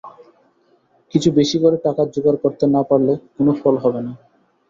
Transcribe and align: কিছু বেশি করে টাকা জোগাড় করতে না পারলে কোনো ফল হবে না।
কিছু 1.13 1.29
বেশি 1.37 1.57
করে 1.63 1.77
টাকা 1.85 2.01
জোগাড় 2.13 2.37
করতে 2.43 2.65
না 2.75 2.81
পারলে 2.89 3.13
কোনো 3.35 3.51
ফল 3.61 3.75
হবে 3.83 3.99
না। 4.05 4.11